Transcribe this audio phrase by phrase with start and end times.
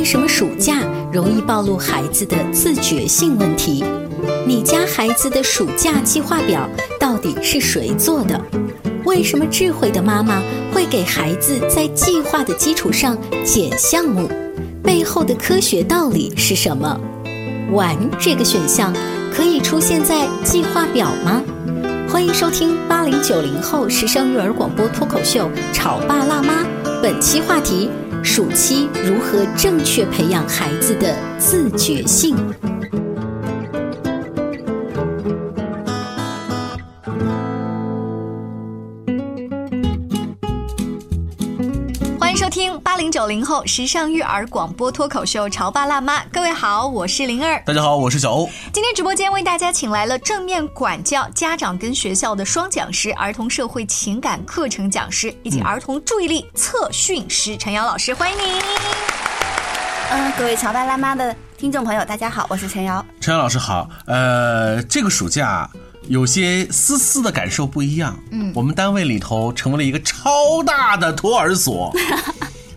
[0.00, 3.84] 为什么暑假容易暴露孩子的自觉性问题？
[4.46, 6.66] 你家孩子的暑假计划表
[6.98, 8.40] 到底是谁做的？
[9.04, 10.40] 为什么智慧的妈妈
[10.72, 14.26] 会给孩子在计划的基础上减项目？
[14.82, 16.98] 背后的科学道理是什么？
[17.70, 18.94] 玩这个选项
[19.30, 21.42] 可以出现在计划表吗？
[22.08, 26.62] 欢迎收听八零九零后时尚育儿广播脱口秀《潮爸辣妈》，
[27.02, 27.90] 本期话题：
[28.22, 32.36] 暑期如何正确培养孩子的自觉性？
[42.90, 47.62] 八零九零后时尚育儿广播脱口秀《潮爸辣妈》，各位好，我是灵儿。
[47.64, 48.50] 大家好，我是小欧。
[48.72, 58.60] 今天直播间为大家请来了正面管教家长跟学校的双讲师、儿童社会情感课程讲师以及儿童注意力测训师陈瑶老师，欢迎您。
[60.10, 63.06] 嗯，各位潮爸辣妈的听众朋友，大家好，我是陈瑶。
[63.20, 63.88] 陈瑶老师好。
[64.06, 65.70] 呃，这个暑假
[66.08, 68.18] 有些丝丝的感受不一样。
[68.32, 71.94] 嗯，我们单位里头成为了一个超大的托儿所。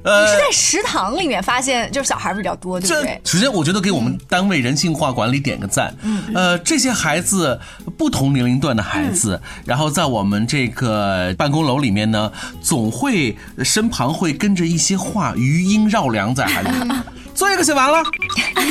[0.03, 3.21] 呃你是在食堂里面发现就是小孩比较多，对不对？
[3.23, 5.95] 首先，我觉得给我们单位人性化管理点个赞。
[6.01, 7.59] 嗯，呃，这些孩子
[7.97, 12.31] 不同年龄段的孩子，然后在我们这个办公楼里面呢，
[12.61, 16.69] 总会身旁会跟着一些话余音绕梁在孩子。
[17.33, 18.03] 作业课写完了，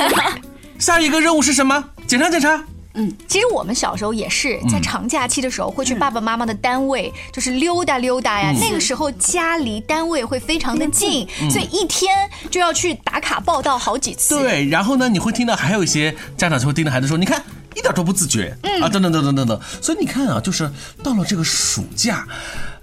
[0.79, 1.83] 下一个任务是什么？
[2.07, 2.63] 检查检查。
[3.27, 8.53] 其实我们小时候也是在长假期的时候会去爸爸妈妈的单位，就是溜达溜达呀。
[8.61, 12.15] 那个时候家离单位会非常的近，所以一天
[12.51, 14.39] 就要去打卡报道好几次。
[14.39, 17.43] 对，然后呢，你会听到还有一些家长就会盯着孩子说：“你看，
[17.75, 20.71] 一点都不自觉、啊，等等等等等等。”所以你看啊，就是
[21.03, 22.27] 到了这个暑假，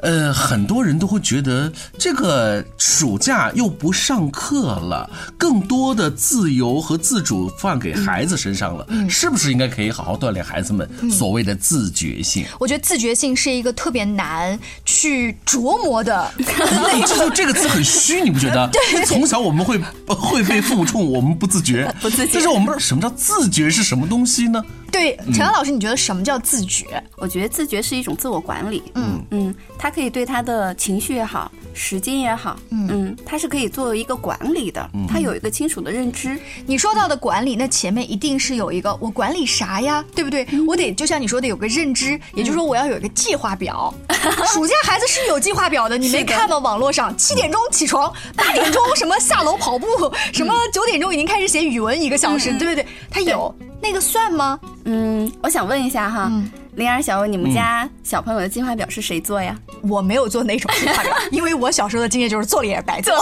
[0.01, 12.45] 呃，很多人都会觉得这个暑假又不上课了，更多的自由和自主放给孩子身上了，是不是应该可以好好锻炼孩子们所谓的自觉性？
[12.59, 16.31] 我觉得自觉性是一个特别难去琢磨的。
[16.37, 18.67] 你 这就这个词很虚，你不觉得？
[18.71, 19.77] 对，从小我们会
[20.07, 24.63] 会被父母冲我们不自觉， 不自觉但是我们不知道什么叫自觉是什么东西呢？
[24.91, 27.01] 对，陈阳老师，你觉得什么叫自觉？
[27.17, 28.81] 我觉得自觉是一种自我管理。
[28.95, 29.55] 嗯嗯，
[29.89, 36.39] 他可以对他的情绪也好，时间也好，嗯，他是可以作为一个管理的，他有一个清楚的认知。
[36.67, 40.47] 你说到的管理，那前面一定是有一个我管理啥呀，对不对？
[40.67, 43.91] 我得就像你说的有个认知，也就是说我要有一个计划表。
[44.53, 46.59] 暑假孩子是有计划表的，你没看吗？
[46.59, 49.87] 网络上七点钟起床，八点钟什么下楼跑步，
[50.31, 52.85] 什么九点钟已经开始写语文一个小时，对不对？
[53.09, 53.51] 他有
[53.81, 54.59] 那个算吗？
[54.85, 56.31] 嗯，我想问一下哈，
[56.79, 59.53] 灵儿、小问，你们家小朋友的计划表是谁做呀？
[59.83, 63.13] 我没有做那种计划表， 因为我小时候的经验就是做了也是白做。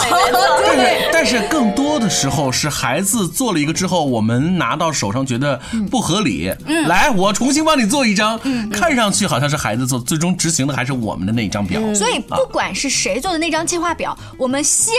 [0.63, 5.59] 但是 但是更多的时候是孩子做了一个之后，我们拿到手上觉得
[5.89, 6.53] 不合理，
[6.85, 8.39] 来，我重新帮你做一张，
[8.71, 11.81] 看上去好像是孩子做，最终执行的还是我们的那张表。
[11.95, 14.93] 所以不管是谁做的那张计划表，我们先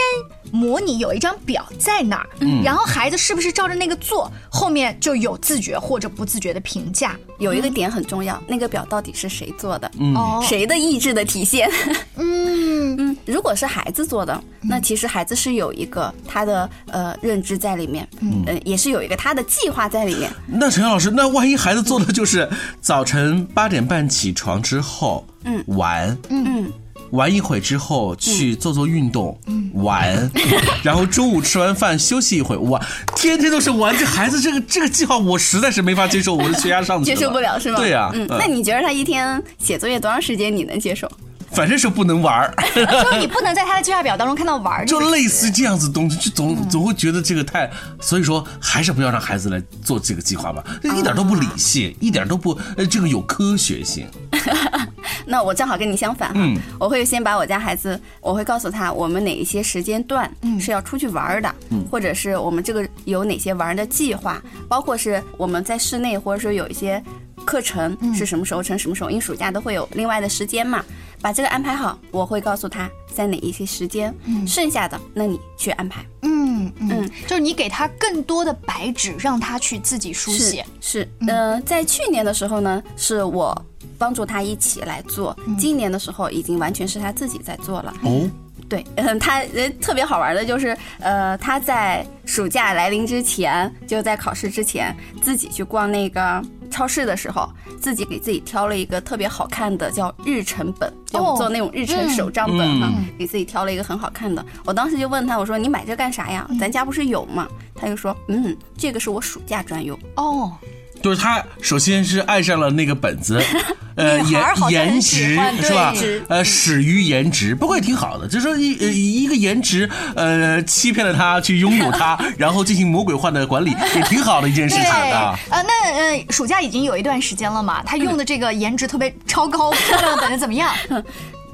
[0.51, 2.27] 模拟有一张表在那儿，
[2.61, 7.15] 然后孩子是不是照着那个做，后面就有自觉或者不自觉的评价。
[7.39, 9.89] 有一个点很重要，那个表到底是谁做的？
[9.99, 11.69] 嗯，谁的意志的体现？
[12.15, 20.29] 嗯， 嗯，如果是孩子做的，那其实孩子是有一个他的呃认知在里面，嗯、呃，也是有一个他的计划在里面。
[20.45, 22.47] 那陈老师，那万一孩子做的就是
[22.81, 26.71] 早晨八点半起床之后，嗯，玩，嗯，
[27.11, 29.39] 玩一会之后去做做运动，
[29.73, 30.29] 玩，
[30.83, 32.81] 然后中午吃完饭休息一会，玩，
[33.15, 33.95] 天天都是玩。
[33.97, 37.77] 这孩子这个这个计划，我实在是没法接受，我的血压上去接受不了是吗？
[37.79, 41.09] 对呀、嗯，嗯那你觉得他一天写作业多长时间你能接受？
[41.51, 44.99] 反正是不能玩儿， 就是你不能在他的计划表当中看到玩儿就。
[45.09, 47.67] 类似这样子东西，就总总会觉得这个太，
[47.99, 54.05] 所以说还是不要让孩子来做这个计划吧，一点都不理性，一点都不呃这个有科学性。
[55.29, 56.57] 那我正好跟你相反哈，嗯。
[56.79, 60.29] 我会先把我家孩子，我会告诉他我们哪一些时间段
[60.59, 61.53] 是要出去玩儿的，
[61.91, 67.01] 或者是我们这个有哪些玩儿的计划，包括是我们在室内或者说有一些
[67.45, 70.83] 课程是什么时候成什么时候，因为暑假都会有另外的时间嘛，
[71.21, 74.13] 把这个安排好，我会告诉他在哪一些时间，
[74.47, 76.03] 剩下的那你去安排。
[76.23, 80.65] 嗯嗯，就是你给他更多的白纸，让他去自己书写。
[80.81, 83.65] 是，呃，在去年的时候呢，是我
[83.99, 87.93] 帮助他一起来做，今年的时候已经完全是他自己在做了。
[88.03, 88.27] 哦，
[88.69, 96.41] 对， 嗯，他呃特别好玩的就是，呃，他在暑假来临之前，就在考试之前，自己去逛那个
[96.71, 97.49] 超市的时候，
[97.81, 104.43] 自己给自己挑了一个特别好看的叫日程本，就哦做那种日程手账本哈、嗯给自己挑了一个很好看的。
[104.63, 106.49] 我当时就问他，我说你买这干啥呀？
[106.57, 107.47] 咱家不是有吗？
[107.75, 109.97] 他就说，嗯，这个是我暑假专用。
[110.15, 110.51] 哦，
[111.01, 113.41] 就是他首先是爱上了那个本子，
[113.95, 115.93] 呃，颜颜值是吧？
[116.27, 125.37] 呃，始于颜值，不过也挺好的，就是说一呃一个颜值，呃，欺骗了他去拥有他， 然后进行魔鬼化的管理，也挺好的一件事，情啊。
[125.49, 130.71] 呃，那呃，暑假已经有一段时间了嘛，他用的这个颜值特别超高漂亮的本子怎么样？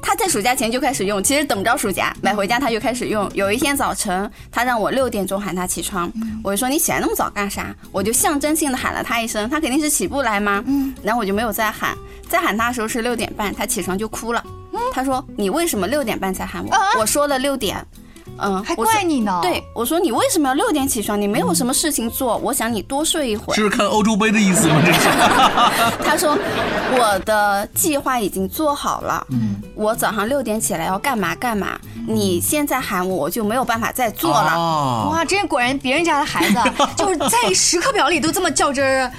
[0.05, 3.27] 他在暑假前就开始用，其实等不着暑假买回家他就开始用。
[3.33, 6.11] 有一天早晨，他让我六点钟喊他起床，
[6.43, 7.75] 我就说你起来那么早干啥？
[7.91, 10.63] 我就象征性的喊了他一声，他肯定是起不来嘛。
[10.67, 11.97] 嗯，然后我就没有再喊，
[12.29, 14.45] 再喊他的时候是六点半，他起床就哭了。
[14.93, 16.99] 他说你为什么六点半才喊我？
[16.99, 17.83] 我说了六点。
[18.37, 21.19] 嗯，还怪你呢对，我说你为什么要六点起床？
[21.19, 23.55] 你没有什么事情做，我想你多睡一会儿。
[23.55, 24.81] 是看欧洲杯的意思吗？
[24.85, 24.99] 这是。
[26.03, 26.37] 他说
[26.97, 34.53] 我的计划已经做好了，嗯，我早上六点起来要干嘛干嘛，你现在喊我，我就没有办法再做了。
[34.55, 36.55] 哦，哇，真果然别人家的孩子
[36.97, 39.11] 就是在时刻表里都这么较真儿，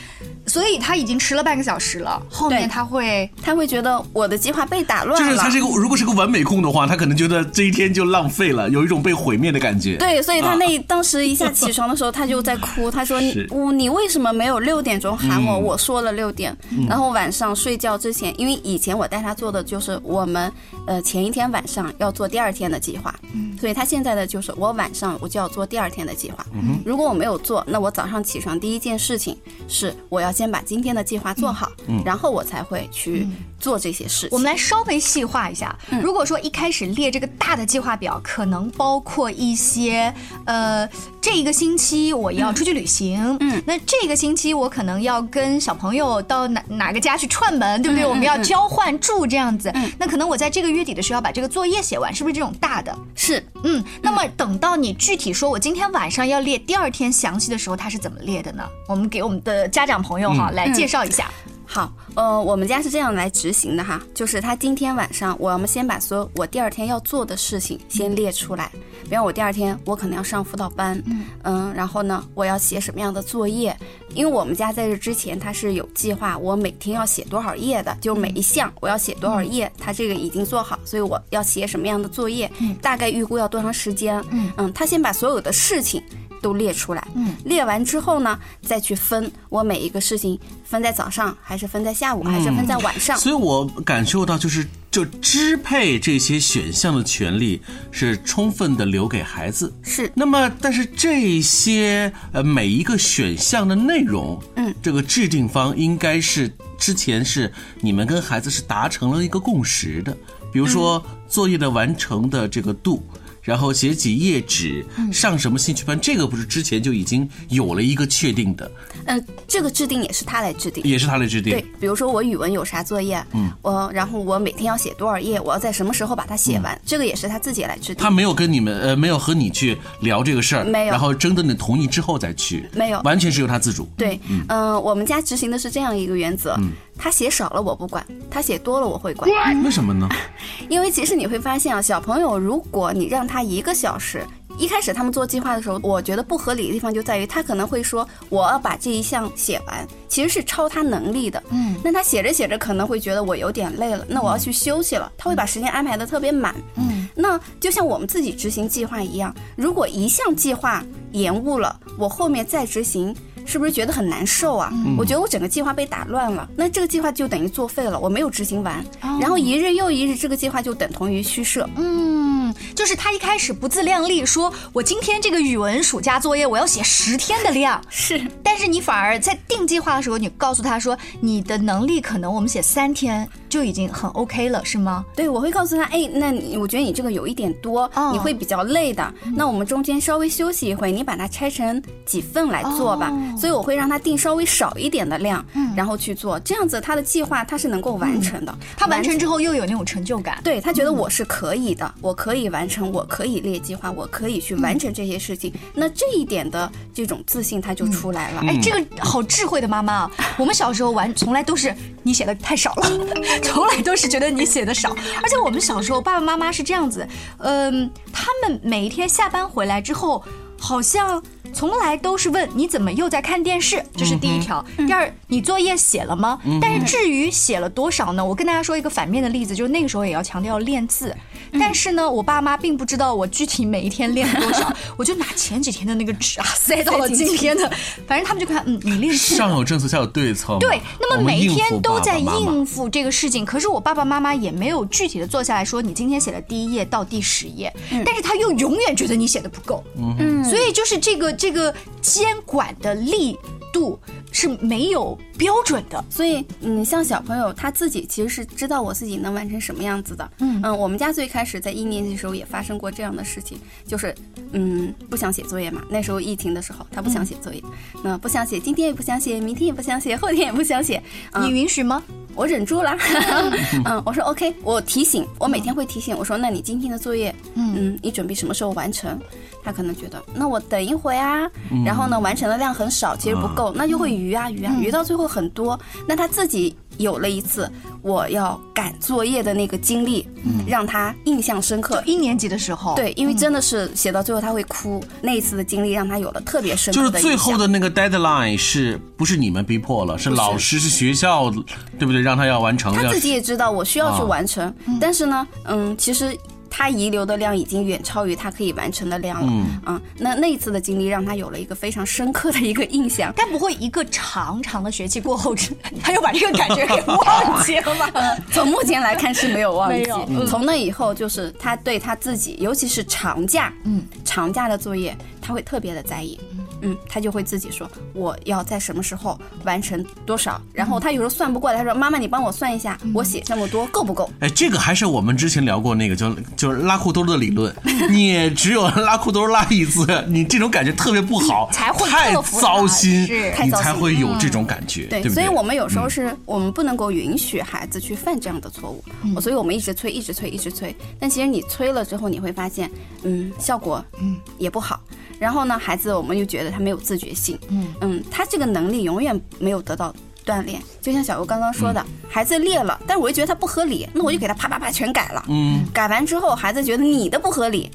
[0.46, 2.22] 所以他已经迟了半个小时了。
[2.30, 5.28] 后面他会他会觉得我的计划被打乱了。
[5.28, 9.96] 就是他是个，如果是个完美控的话，他可能觉得这一天就浪费了，有一种被毁灭的感觉。
[9.96, 12.90] 对，所以他啊那当时一下起床的时候，他就在哭。
[12.90, 15.54] 他说：“你我你为什么没有六点钟喊我？
[15.54, 16.56] 嗯我说了六点。
[16.88, 20.52] 然后晚上睡觉之前，因为以前我带他做的就是我们
[20.86, 23.12] 呃前一天晚上要做第二天的计划，
[23.58, 26.46] 所以他现在的就是我晚上我就要做第二天的计划。
[26.84, 31.72] 如果我没有做，那我早上起床第一件事情是我要先把今天的计划做好，
[32.04, 33.26] 然后我才会去
[33.58, 34.30] 做这些事情。
[34.32, 35.74] 我们来稍微细化一下。
[36.02, 40.12] 如果说一开始列这个大的计划表，可能包括一些
[40.44, 40.86] 呃，
[41.26, 48.06] 这一个星期我要出去旅行，嗯那这个星期我可能要跟小朋友到哪哪个家去串门，对不对？
[48.06, 49.68] 嗯我们要嗯交换住这样子。
[49.74, 52.96] 嗯那可能我在这个月底的时候要把这个作业写完，是不是这种大的？
[53.16, 58.62] 是嗯，那么等到你具体说我今天晚上要列第二天详细的时候，它是怎么列的呢？
[58.86, 61.28] 我们给我们的家长朋友哈、来介绍一下。
[61.76, 68.72] 好，呃，我们家是这样来执行的哈，就是他今天晚上，我们先把所有我第二天要做的事情先列出来。
[69.04, 70.98] 比方我第二天我可能要上辅导班，
[71.44, 73.76] 嗯然后呢，我要写什么样的作业？
[74.14, 82.50] 因为我们家在这之前他是有计划，我每天要写多少页的，就每一项我要写多少页，他这个已经做好，所以我要写什么样的作业，
[82.80, 84.24] 大概预估要多长时间？
[84.56, 86.02] 嗯他先把所有的事情。
[86.46, 93.18] 都列出来，嗯，列完之后呢，再去分我每一个事情分在早上，还是分在下午，还是分在晚上？
[93.18, 97.60] 所以我感受到，就是就支配这些选项的权利
[97.90, 99.74] 是充分的留给孩子。
[99.82, 106.48] 是那么，但是这些呃每一个选项的内容，嗯，这个制定方应该是
[106.78, 110.16] 之前是你们跟孩子是达成了一个共识的，
[110.52, 113.02] 比如说作业的完成的这个度。
[113.46, 118.68] 然后写几页纸，上什么兴趣班，这个不是之前就已经有了一个确定的，
[119.04, 120.82] 呃，这个制定也是他来制定。
[120.82, 121.52] 也是他来制定。
[121.52, 128.02] 对，比如说我语文有啥作业，嗯，我然后我每天要写多少页，我要在什么时候把它写完，这个也是他自己来制定。
[128.02, 133.88] 他没有跟你们呃，没有和你去聊这个事儿，没有然后征得你同意之后再去，没有完全是由他自主。
[133.96, 136.58] 对，嗯、我们家执行的是这样一个原则，
[136.98, 139.30] 他写少了我不管，他写多了我会管。
[139.62, 140.08] 为什么呢？
[140.68, 144.26] 因为其实你会发现啊，小朋友如果你让他一个小时。
[144.58, 151.42] 一开始他们做计划的时候，我觉得不合理的地方就在于他可能会说我要把这一项写完，其实是超他能力的。
[151.50, 156.54] 嗯，那他写着写着可能会觉得我有点累了，那我要去休息了，他会把时间安排的特别满。
[156.76, 163.14] 嗯，那就像我们自己执行计划一样，如果一项计划延误了，我后面再执行。
[163.46, 164.72] 是不是觉得很难受啊？
[164.98, 168.84] 我觉得我整个计划被打乱了，那这个计划就等于作废了，我没有执行完，
[169.20, 171.68] 然后一日又一日，这个计划就等同于虚设。
[171.76, 185.04] 嗯，就是他一开始不自量力，说我今天这个语文暑假作业我要写十天的量， 是，但是你反而在定计划的时候，你告诉他说你的能力可能我们写三天就已经很 OK 了，是吗？
[185.14, 189.14] 对，我会告诉他，哎，那你我觉得你这个有一点多，哦你会比较累的。
[189.34, 193.10] 那我们中间稍微休息一会，你把它拆成几份来做吧。
[193.10, 198.58] 哦所以我会让他定稍微少一点的量，嗯然后去做，这样子他的计划他是能够完成的。
[198.76, 200.40] 他完成之后又有那种成就感。
[200.42, 205.52] 对他觉得我是可以的，我可以完成，我可以列计划，我可以去完成这些事情。
[205.74, 208.40] 那这一点的这种自信他就出来了。
[208.46, 210.10] 哎，这个好智慧的妈妈啊！
[210.38, 212.90] 我们小时候玩从来都是你写的太少了，
[213.42, 214.90] 从来都是觉得你写的少。
[215.22, 217.06] 而且我们小时候爸爸妈妈是这样子，
[217.38, 220.22] 嗯，他们每一天下班回来之后，
[220.58, 221.22] 好像
[221.56, 224.62] 从来都是问你怎么又在看电视，这是第一条。
[224.76, 226.38] 第二，你作业写了吗？
[226.60, 228.22] 但是至于写了多少呢？
[228.22, 231.16] 我跟大家说一个反面的例子，就是那个时候也要强调练字，
[231.58, 237.66] 但是呢，我爸妈并不知道我具体每一天练了多少， 我就拿前几天的那个纸啊塞到了今天的，
[238.06, 239.34] 反正他们就看，嗯，你练字。
[239.34, 240.58] 上有政策，下有对策。
[240.60, 251.72] 对，那么每一天都在应付这个事情，可是我爸爸妈妈也没有具体的坐下来说，你今天写了第一页到第十页，但是他又永远觉得你写的不够，嗯所以就是这个这这个
[252.02, 253.38] 监管的力
[253.72, 254.00] 度
[254.36, 256.04] 是没有标准的。
[256.10, 260.30] 所以，嗯，像小朋友他自己其实是知道我自己能完成什么样子的。
[260.40, 264.14] 嗯我们家最开始在一年级的时候也发生过这样的事情，就是
[264.52, 265.82] 嗯不想写作业嘛。
[265.88, 267.62] 那时候疫情的时候，他不想写作业，
[268.04, 271.02] 那不想写，今天也不想写，明天也不想写，后天也不想写。
[271.32, 272.02] 嗯你允许吗？
[272.34, 272.94] 我忍住了，
[273.86, 279.18] 嗯，我说 OK，我提醒，我每天会提醒，我说那你今天的作业，嗯你准备什么时候完成？
[279.64, 281.50] 他可能觉得那我等一会啊，
[281.84, 287.70] 然后呢完成的量很少，其实不够，那就会余啊鱼啊鱼到最后很多，那他自己有了一次
[288.02, 290.26] 我要赶作业的那个经历，
[290.66, 292.02] 让他印象深刻。
[292.04, 297.10] 一年级的时候，对，因为真的是写到最后他会哭，那一次的经历让他有了特别深就是。
[297.10, 300.18] 最后的那个 deadline 是不是你们逼迫了？
[300.18, 301.50] 是老师是学校，
[301.98, 302.20] 对不对？
[302.20, 306.36] 让他要完成，他自己也知道我需要去啊完成，但是呢，嗯，其实
[306.78, 309.48] 他遗留的量已经远超于他可以完成的量了。
[309.86, 313.32] 嗯那那一次的经历让他有了一个非常深刻的一个印象。
[313.34, 315.54] 该不会一个长长的学期过后，
[316.02, 318.36] 他又把这个感觉给忘记了吧？
[318.52, 326.38] 从目前来看是没有忘记没有，嗯从那以后就是他对他自己，尤其是长假，嗯，长假的作业他会特别的在意。
[326.82, 334.30] 嗯，他就会自己说我要在什么时候完成多少，然后他有时候算不过来，他说妈妈你帮我算一下，我写这么多够不够？
[334.40, 337.74] 哎，这个还是我们之前聊过那个叫就是拉裤兜的理论，
[338.10, 345.34] 你只有拉裤兜拉一次，你这种感觉特别不好， 才会太糟心是，你太糟心才会有这种感觉，对，不对？
[345.34, 350.94] 所以我们有时候是、我们不能够允许孩子去犯这样的错误，所以我们一直催，一直催，一直催。
[351.18, 352.90] 但其实你催了之后，你会发现，
[353.22, 355.00] 嗯，效果嗯也不好。
[355.38, 357.58] 然后呢，孩子我们又觉得他没有自觉性，
[358.00, 360.14] 嗯他这个能力永远没有得到。
[360.46, 365.44] 锻炼，就像小欧刚刚说的，孩子裂了，但是我又觉得他不合理，那我就给他啪啪啪全改了。
[365.48, 367.90] 嗯，改完之后，孩子觉得你的不合理，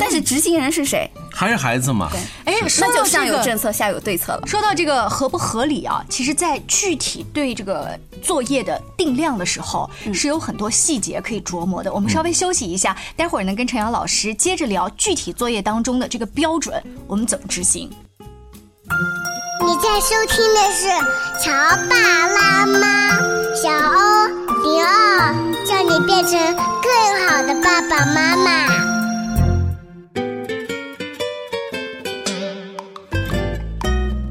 [0.00, 1.08] 但是执行人是谁？
[1.30, 2.10] 还是孩子嘛，
[2.46, 4.46] 哎，说那就到这个上有政策，下有对策了。
[4.46, 11.92] 说到这个合不合理啊，其实，在具体对这个作业的定量的时候，是有很多细节可以琢磨的。
[11.92, 17.90] 我们稍微休息一下，待会儿呢跟陈阳老师接着聊具体作业当中的这个标准，我们怎么执行。
[18.88, 18.94] 你
[19.80, 20.88] 在收听的是
[21.40, 21.52] 《乔
[21.88, 23.16] 爸拉妈》，
[23.54, 24.26] 小欧
[24.64, 25.32] 零二，
[25.64, 26.32] 叫你变成
[26.82, 28.66] 更好的爸爸妈妈。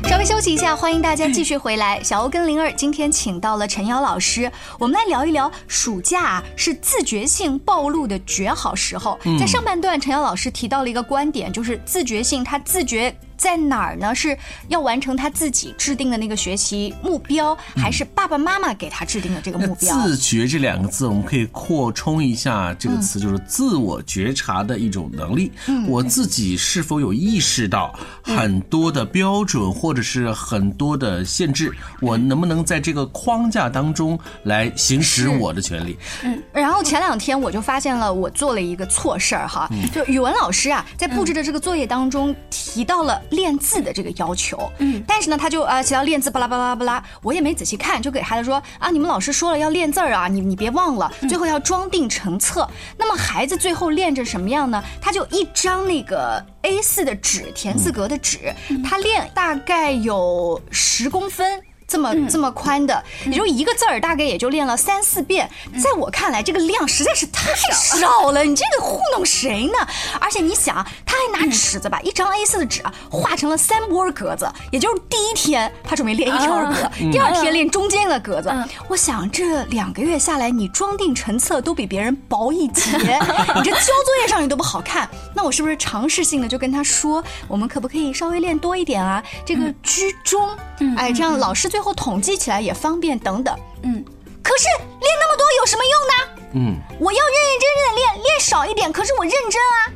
[0.09, 2.03] 稍微休息一下，欢迎大家继续回来。
[2.03, 9.17] 小欧跟灵儿今天请到了陈瑶老师，我们来聊一聊暑假啊是自觉性暴露的绝好时候。
[9.39, 13.15] 在上半段，陈瑶老师提到了一个观点，就是自觉性，他自觉。
[13.37, 14.13] 在哪儿呢？
[14.15, 19.95] 是要完成他自己制定的那个学习目标，还是爸爸妈妈给他制定的这个目标？
[20.01, 25.51] 自觉这两个字，我们可以扩充一下这个词，就是自我觉察的一种能力。
[25.87, 35.97] 我自己是否有意识到很多的标准，或者是很多的限制，我能不能在这个框架当中来行使我的权利？
[36.23, 52.67] 嗯然后前两天我就发现了，我做了一个错事儿哈，就语文老师啊，在布置的这个作业当中提到了练字的这个要求，嗯，但是呢，他就啊写到练字巴拉巴拉巴拉，我也没仔细看，就给孩子说啊，你们老师说了要练字儿啊，你你别忘了，最后要装订成册。
[52.97, 54.83] 那么孩子最后练成什么样呢？
[55.01, 58.53] 他就一张那个 A 4的纸，田字格的纸，
[58.83, 61.61] 他练大概有十公分。
[61.87, 65.49] 这么这么宽的，也就一个字儿，大概也就练了三四遍。
[65.81, 69.73] 在我看来，这个量实在是太少了，你这个糊弄谁呢？
[70.19, 70.75] 而且你想，
[71.05, 78.51] 他还拿尺子把一张 A 4的纸啊画成了三波格子，也就是第一天他准备练一条格，第二天练中间的格子。
[78.89, 82.91] 我想这两个月下来，你装订成册都比别人薄一截，
[83.55, 85.09] 你这交作业上去都不好看。
[85.33, 89.23] 那我是不是尝试性的就跟他说，我们可不可以稍微练多一点啊？
[89.45, 90.49] 这个居中，
[90.97, 93.57] 哎，这样老师最后统计起来也方便等等。
[93.83, 94.03] 嗯，
[94.43, 96.43] 可是练那么多有什么用呢？
[96.53, 99.93] 嗯，我要认认真真的练，练少一点，可是我认真啊。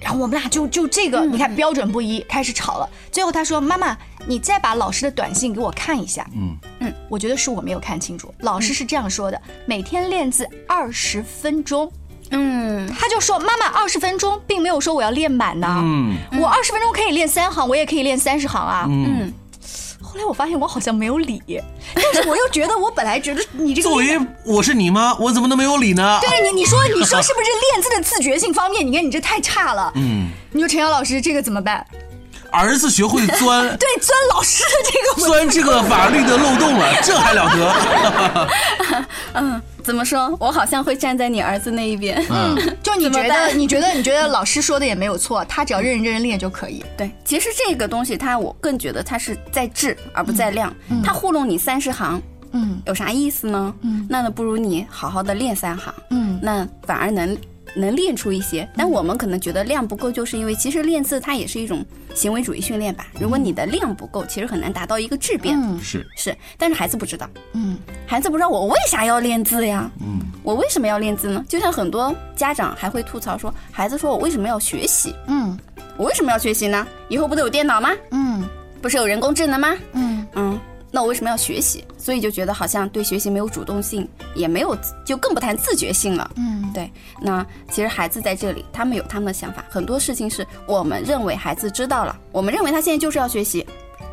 [0.00, 2.88] 然后我们俩就就这个，你看标准不一，开始吵了。
[3.10, 3.96] 最后他说：“妈妈，
[4.26, 8.32] 你再把老师的短信给我看一下。”嗯嗯，我觉得是我没有看清楚。
[8.40, 11.90] 老师是这样说的：每天练字二十分钟。
[12.30, 15.66] 嗯，他就说：“妈妈，二十分钟，并没有说我要练满呢。
[15.82, 18.84] 嗯我二十分钟可以练三行，我也可以练三十行啊。
[18.86, 19.32] 嗯，
[20.08, 21.62] 后来我发现我好像没有理，
[21.94, 26.18] 但是我又觉得我本来觉得你这个作为我是你妈，我怎么能没有理呢？
[26.22, 28.86] 对你，你说你说 是不是练字的自觉性方面？
[28.86, 29.92] 你看你这太差了。
[29.96, 31.86] 嗯，你说陈瑶老师这个怎么办？
[32.50, 38.48] 儿子学会钻 对，钻老师的这个钻这个法律的漏洞了，这还了得？
[39.88, 40.36] 怎么说？
[40.38, 42.22] 我好像会站在你儿子那一边。
[42.30, 42.54] 嗯，
[42.84, 46.84] 就你觉得你觉得你觉得老师说的也没有错，他只要认认真真练就可以。
[46.94, 50.70] 对，其实这个东西它，我更觉得它是在质而不在量。
[51.02, 52.20] 他糊弄你三十行，
[52.52, 53.74] 嗯有啥意思呢？
[53.80, 57.34] 嗯那那不如你好好的练三行，嗯那反而能
[57.76, 58.68] 能练出一些。
[58.76, 61.84] 但我们可能觉得量不够，就是因为其实练字它也是一种
[62.14, 63.06] 行为主义训练吧。
[63.20, 65.58] 如果你的量不够，其实很难达到一个质变。
[65.60, 69.90] 嗯是，是，但是孩子不知道，嗯孩子不知道我为啥要练字呀？
[70.00, 71.44] 嗯，我为什么要练字呢？
[71.48, 75.14] 就像很多家长还会吐槽说，孩子说我为什么要学习？
[75.26, 75.58] 嗯
[75.96, 76.86] 我为什么要学习呢？
[77.08, 77.90] 以后不都有电脑吗？
[78.12, 78.48] 嗯
[78.80, 79.76] 不是有人工智能吗？
[79.92, 80.26] 嗯嗯，
[80.90, 81.84] 那我为什么要学习？
[81.98, 86.30] 所以就觉得好像对学习没有主动性，也没有，就更不谈自觉性了。
[86.36, 86.90] 嗯，对，
[87.20, 93.66] 那其实孩子在这里，他们有他们的想法，很多事情是我们认为孩子知道了，我们认为他现在就是要学习，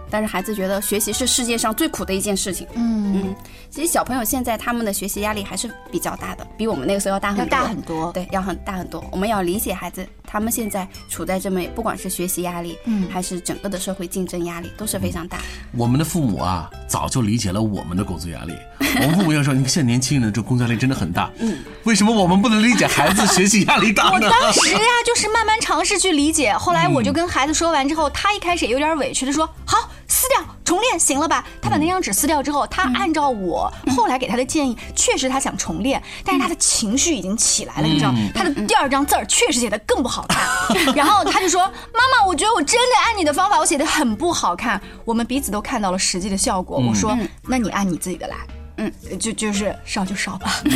[0.09, 2.67] 但是孩子觉得学习是世界上最苦的一件事情。
[2.74, 3.35] 嗯嗯，
[3.69, 7.45] 其实小朋友现在他们的学习压力还是比较大的，比我们那个时候要大很多。
[7.50, 8.12] 大很多。
[8.12, 9.03] 对，要很大很多。
[9.12, 15.39] 我们要理解孩子，他们现在处在这么不管是学习压力，嗯还是整个的社会竞争压力，都是非常大。
[15.77, 18.53] 我们的父母啊，早就理解了我们的工作压力。
[19.01, 24.19] 我们父母要说，你看现在年轻人这工作压力真的很大，嗯，为什么我们不能理解孩子学习压力大我？
[24.19, 29.89] 当时呀，就是慢慢尝试去理解，后来我就跟孩子说完之后，他一开始也有点委屈的说：“好，
[30.25, 40.48] 撕掉重练，行了吧？”他把那张纸撕掉之后，他按照我后来给他的建议，确实他想重练，但是他的情绪已经起来了，你知道，他的第二张字儿确实写的更不好看，
[40.96, 41.62] 然后他就说
[41.94, 46.77] ：“妈妈，我觉得我真的按你的方法，我写的很不好看。”我们彼此都看到了实际的效果。
[46.77, 47.15] 我说
[47.48, 48.36] ：“那你按你自己的来。”
[48.77, 50.62] 嗯，就就是少就少吧。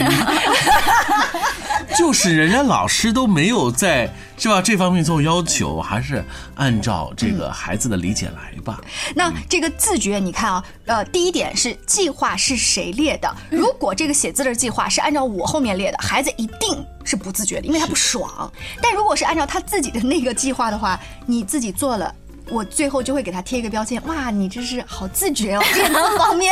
[1.97, 6.23] 就是人家老师都没有在是吧这方面做要求，还是
[6.55, 8.79] 按照这个孩子的理解来吧。
[9.15, 13.35] 那这个自觉，你看啊，呃，第一点是计划是谁列的？
[13.49, 18.51] 如果这个写字的计划是按照我后面列的，孩子一定是不自觉的，因为他不爽。
[18.81, 22.13] 但如果是按照他自己的那个计划的话，你自己做了。
[22.51, 26.51] 我最后就会给他贴一个标签，哇，你这是好自觉哦，这个方面，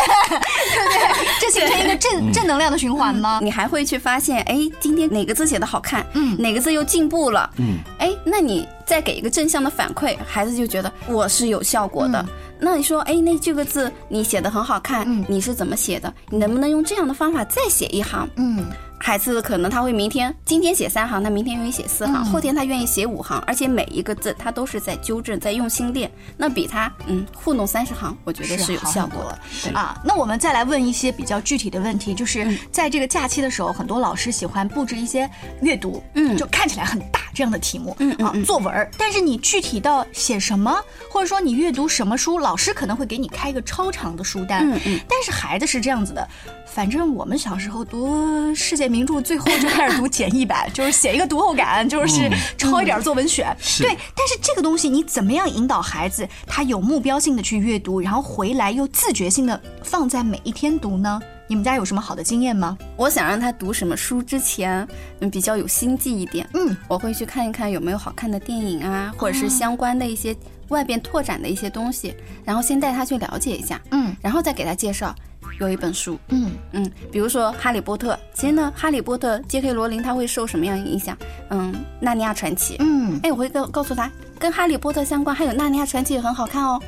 [0.67, 1.27] 对不对？
[1.39, 3.39] 这形成一个正正能量的循环吗？
[3.41, 12.25] 你还会去发现，哎，今天哪个字写的好看，嗯，哪个字又进步了，嗯，哎，那你再给一个正向的反馈，孩子就觉得我是有效果的。
[12.59, 16.11] 那你说，哎，那这个字你写的很好看，嗯你是怎么写的？
[16.29, 18.27] 你能不能用这样的方法再写一行？
[18.35, 18.65] 嗯，
[18.99, 29.39] 孩子可能他会明天今天写三行，他明天愿意写四行，嗯后天他愿意写五行，而且每一个字他都是在纠正，在用心练，那比他嗯糊弄三十行，我觉得是有效果的。
[29.63, 30.01] 对啊。
[30.03, 35.29] 那我们再来问一些比较具体的问题，就是在这个假期的时候，很多老师喜欢布置一些
[35.61, 38.89] 阅读，嗯就看起来很大这样的题目，嗯嗯作文儿。
[38.97, 40.75] 但是你具体到写什么，
[41.09, 44.69] 或者说你阅读什么书，老师可能会给你开一个超长的书单。
[44.69, 46.27] 嗯嗯但是孩子是这样子的，
[46.65, 53.55] 反正我们小时候读世界名著，最后就开始读简易版， 就是写一个读后感，就是抄一点儿作文选。
[53.59, 61.19] 是对，但是这个东西你怎么样引导孩子，他有目标性的去阅读，然后回来又自觉性的放在每一天读呢？
[61.49, 62.77] 你们家有什么好的经验吗？
[62.97, 64.85] 我想让他读什么书之前，
[65.21, 66.45] 嗯，比较有心计一点。
[66.53, 70.35] 嗯，我会去看一看有没有好看的电影啊，或者是相关的一些
[70.69, 75.13] 外边拓展的一些东西，然后先带他去了解一下，嗯然后再给他介绍
[75.59, 79.73] 有一本书，嗯嗯，比如说《哈利波特》，其实呢，《哈利波特》J.K.
[79.73, 81.17] 罗琳他会受什么样影响？
[81.49, 86.79] 嗯，《纳尼亚传奇》，嗯哎，我会告告诉他，跟《哈利波特》相关，还有《纳尼亚传奇》也很好看哦。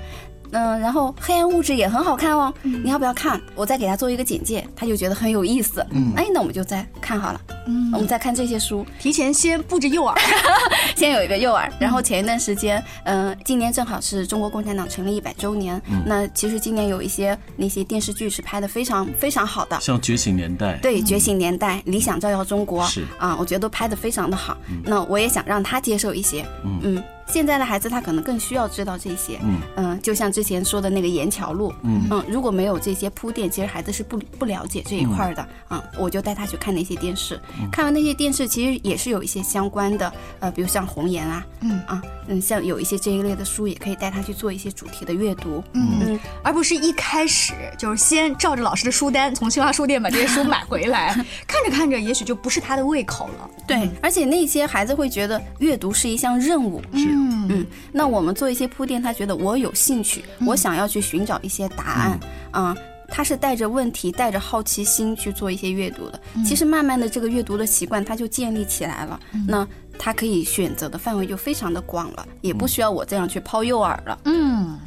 [0.52, 3.40] 嗯，然后《黑暗物质》也很好看哦，你要不要看？
[3.54, 5.86] 我再给他做一个简介，他就觉得很有意思。
[5.92, 10.16] 嗯，哎，那我们就再看好了，嗯我们再看这些书，提前先布置诱饵。
[10.96, 11.70] 先有一个诱饵。
[11.80, 23.06] 然后前一段时间，嗯、今年正好是中国共产党成立一百周年，那其实今年有一些那些电视剧是拍的非常非常好的，像《觉醒年代》，对，《觉醒年代》理想照耀中国》是。
[23.18, 24.58] 啊，我觉得都拍的非常的好。
[24.84, 29.40] 那我也想让他接受一些，嗯现在的孩子他可能更需要知道这些。
[29.76, 35.48] 嗯就像之前说的那个盐桥路，嗯如果没有这些铺垫，其实孩子是不不了解这一块儿的。
[35.70, 37.40] 嗯，我就带他去看那些电视，
[37.72, 45.64] 看完那些电视，其实也是有一些相关的，呃，比如像红颜啊，嗯啊，嗯，像有一些这一类的书，也可以带他去做一些主题的阅读。
[45.74, 51.14] 嗯而不是一开始就是先照着老师的书单从新华书店把这些书买回来，
[51.46, 53.50] 看着看着也许就不是他的胃口了。
[53.68, 56.82] 对，而且那些孩子会觉得阅读是一项任务。
[56.94, 57.08] 是
[57.50, 62.20] 嗯，那我们做一些铺垫，他觉得我有兴趣，我想要去寻找一些答案
[62.52, 62.78] 啊。
[63.12, 66.22] 他是带着问题、带着好奇心去做一些阅读的。
[66.46, 69.20] 其实慢慢的，这个阅读的习惯他就建立起来了。
[69.48, 74.20] 那他可以选择的范围就非常的广了，也不需要我这样去抛诱饵了。
[74.26, 74.78] 嗯，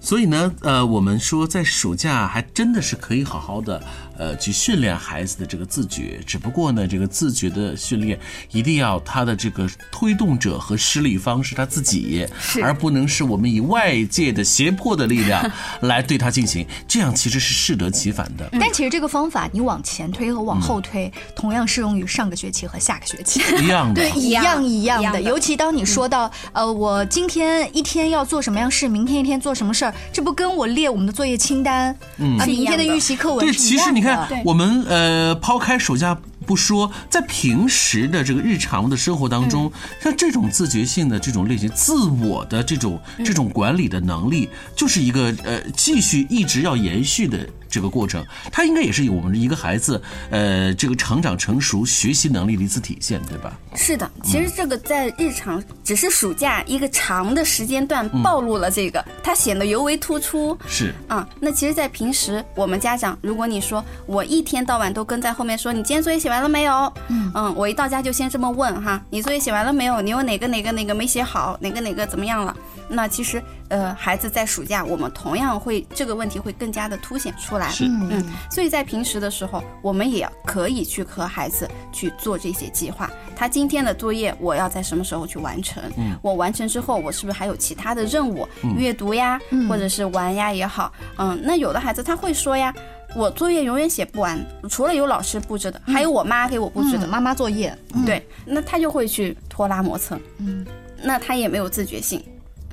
[0.00, 3.82] 所以呢，呃，我们说在暑假还真的是可以好好的，
[4.22, 6.20] 呃，去训练孩子的这个自觉。
[6.24, 8.16] 只不过呢，这个自觉的训练
[8.52, 12.24] 一定要他的这个推动者和施力方是他自己，
[12.62, 15.50] 而不能是我们以外界的胁迫的力量
[15.82, 18.48] 来对他进行，这样其实是适得其反的。
[18.60, 23.40] 但其实这个方法你往前推和往后推，同样适用于上个学期和下个学期。
[23.60, 25.02] 一样的， 对，一样一样的。
[25.02, 36.16] 样的尤其当你说到，呃，我今天一天要做什么样事，明天一天做什么事儿，这不跟我列我们的作业清单，嗯，明天的预习课文对，是一样其实你看的，我们呃抛开暑假
[36.52, 47.48] 不说，在平时的这个日常的生活当中，像这种自觉性的这种类型，自我的这种这种管理的能力，就是一个呃继续一直要延续的。
[47.72, 53.58] 这个过程，它应该也是我们的一个孩子，呃，这个成长成熟、学习能力的一次体现，对吧？
[53.74, 60.54] 是的，其实这个在日常只是暑假一个长的时间段暴露了这个，它显得尤为突出。
[60.68, 66.92] 是，啊、那其实，在平时我们家长，如果你说我一天到晚都跟在后面说，你今天作业写完了没有？
[67.08, 70.00] 嗯我一到家就先这么问哈，你作业写完了没有？
[70.00, 71.56] 你有哪个哪个哪个没写好？
[71.60, 72.54] 哪个哪个怎么样了？
[72.88, 77.70] 那其实，呃，孩子在暑假，我们同样会这个问题会更加的凸显出来。
[77.70, 83.10] 是嗯，所以在平时的时候，我们也可以去和孩子去做这些计划。
[83.34, 85.82] 他今天的作业我要在什么时候去完成？
[85.96, 88.46] 嗯，我完成之后，我是不是还有其他的任务？
[88.76, 90.92] 阅读呀，或者是玩呀也好。
[91.16, 92.74] 嗯，那有的孩子他会说呀。
[93.14, 97.06] 我作业永远写不完，除了有老师布置的，还有我妈给我布置的。
[97.06, 100.64] 嗯妈妈作业，对，那他就会去拖拉磨蹭，嗯，
[101.02, 102.24] 那他也没有自觉性。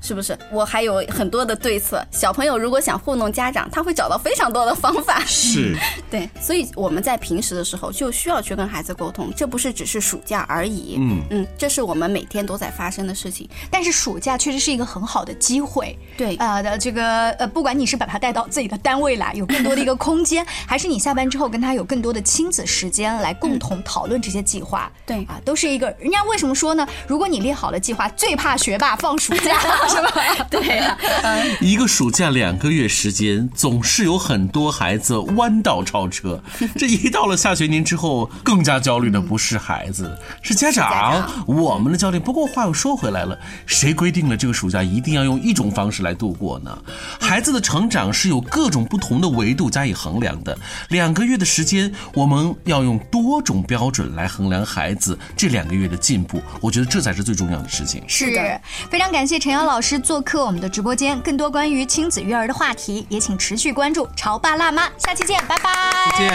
[0.02, 0.38] 是不是？
[0.52, 2.06] 我还有很多的对策。
[2.12, 5.22] 小朋友如果想糊弄家长，他会找到非常多的方法。
[5.26, 5.76] 是，
[6.10, 10.98] 对，所以我们在平时的时候就需要去跟孩子沟通，这不是只是暑假而已。
[11.00, 13.50] 嗯嗯，这是我们每天都在发生的事情。
[13.70, 15.98] 但是暑假确实是一个很好的机会。
[16.18, 24.92] 对呃的这个呃，不管你是把他带到自己的单位来，有更多的一个空间，还是你下班之后跟他有更多的亲子时间来共同讨论这些计划。
[25.06, 25.90] 对啊，都是一个。
[26.00, 26.88] 人家为什么说呢？
[27.08, 29.58] 如果你列好了计划，最怕学霸放暑假，
[29.95, 30.12] 是吧？
[30.49, 30.97] 对呀、
[31.60, 36.41] 一个暑假两个月时间，总是有很多孩子弯道超车。
[36.78, 41.28] 这一到了下学年之后，更加焦虑的不是孩子，是家长。
[41.47, 42.19] 我们的焦虑。
[42.19, 46.78] 不过话又说回来了，谁规定了这个暑假一定要用一种方式来度过呢？
[47.19, 50.58] 孩子的成长是有各种不同的维度加以衡量的。
[50.89, 56.41] 两个月的时间，我们要用多种标准来衡量孩子这两个月的进步。
[56.62, 58.04] 我觉得这才是最重要的事情。
[58.08, 61.20] 是的非常感谢陈阳老师做客我们的直播间。
[61.22, 65.72] 更多关于亲子育儿的话题，也请持续关注《潮爸辣妈》，下期见，拜拜。
[66.12, 66.30] 再见。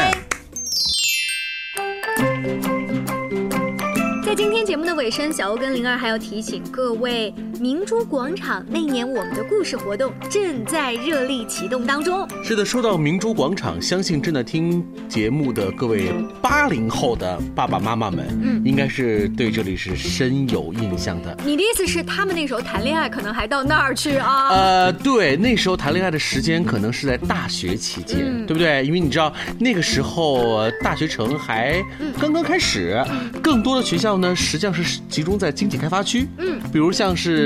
[4.25, 12.27] 在今天节目的尾声，小欧跟灵儿还要提醒各位，明珠广场那年我们的故事活动正在热力启动当中。
[12.43, 16.13] 是的，说到明珠广场，相信正在听节目的各位
[16.43, 21.37] 八零后的爸爸妈妈们，嗯，应该是对这里是深有印象的。
[21.45, 24.49] 你的意思是，他们那时候谈恋爱可能还到那儿去啊？
[24.51, 28.85] 呃，对，那时候谈恋爱的时间可能是在大学期间，对不对？
[28.85, 31.83] 因为你知道那个时候呃大学城还
[32.19, 33.03] 刚刚开始，
[33.43, 37.44] 更多的学校呢实际上是集中在经济开发区，嗯，比如像是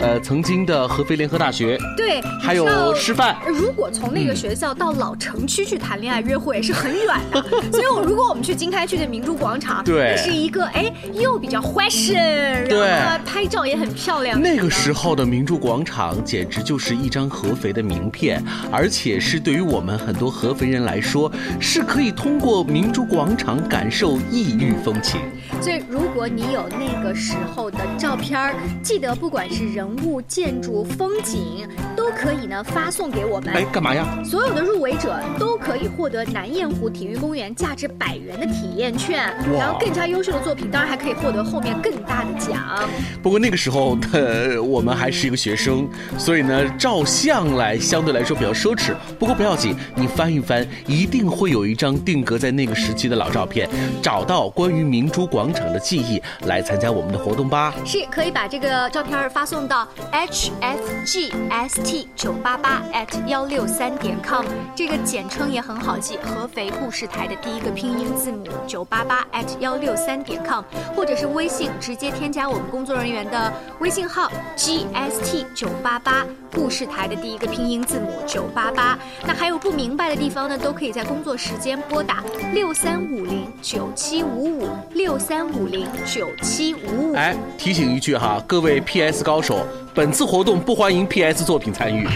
[0.00, 3.36] 呃曾经的合肥联合大学，对，还有师范。
[3.46, 14.40] 如果从那个学校到老城区去谈恋爱约会是很远的， 所以我如果我们去经开区的明珠广场，对那是一个哎又比较 fashion，然对后呢拍照也很漂亮。
[14.40, 21.30] 那个时候的明珠广场简直就是一张合肥的名片，而且是对于我们很多合肥人来说，
[21.60, 25.20] 是可以通过明珠广场感受异域风情。
[25.60, 33.54] 所以如果你有那个时候的照片儿，记得不管是人人物、建筑、风景，都可以呢发送给我们。
[33.54, 34.18] 哎，干嘛呀？
[34.24, 42.82] 所有的入围者都可以获得南雁湖体育公园价值百元的体验券，然后更加优秀的作品，当然还可以获得后面更大的奖。
[43.22, 48.92] 不过那个时候的我们还是一个学生，所以呢，照相来相对来说比较奢侈。
[49.20, 53.68] 不过不要紧，你翻一翻，一定会有一张定格在那个时期的老照片，
[54.02, 57.72] 找到关于明珠广场的记忆，来参加我们的活动吧。
[57.84, 70.62] 是可以把这个照片发送到 hfgst 九八八 at 幺六三点 com，这个简称也很好记，合肥故事台的第一个拼音字母九八八 at 幺六三点 com，
[70.94, 76.24] 或者是微信直接添加我们工作人员的微信号 gst 九八八
[76.56, 78.98] 故事台的第一个拼音字母九八八。
[79.26, 87.14] 那还有不明白的地方呢，都可以在工作时间拨打六三五零九七五五六三五零九七五五。
[87.14, 92.08] 哎，提醒一句哈，各位 PS 高手，本次活动不欢迎 PS 作品参与。